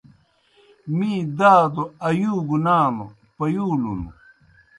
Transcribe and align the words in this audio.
می 0.97 1.13
دادوْ 1.37 1.83
آیُوگوْ 2.07 2.57
نانوْ 2.65 3.05
پیُولُن۔ 3.35 4.01